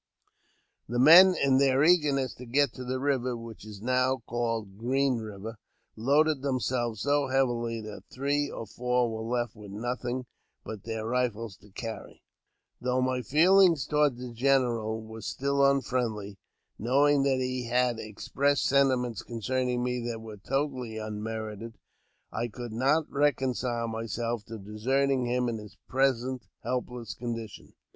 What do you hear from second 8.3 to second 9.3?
or four were